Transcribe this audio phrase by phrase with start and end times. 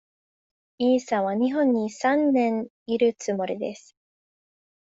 [0.79, 3.95] イさんは日本に三年いるつもりです。